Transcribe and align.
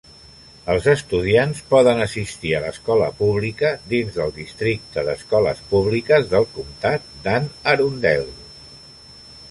Els 0.75 0.85
estudiants 0.93 1.59
poden 1.73 2.01
assistir 2.05 2.53
a 2.55 2.61
l'escola 2.63 3.11
pública 3.21 3.71
dins 3.93 4.17
del 4.17 4.33
districte 4.39 5.05
d'escoles 5.11 5.61
públiques 5.75 6.29
del 6.33 6.49
comtat 6.59 7.09
d'Anne 7.29 7.73
Arundel. 7.77 8.27